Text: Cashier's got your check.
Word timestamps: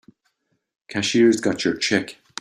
Cashier's 0.87 1.39
got 1.39 1.63
your 1.63 1.75
check. 1.77 2.15